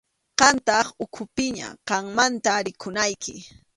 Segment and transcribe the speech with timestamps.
[0.39, 3.35] Qamtaq ukhupiña, qammanta rikunayki.